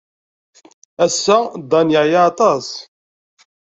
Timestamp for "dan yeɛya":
1.69-2.19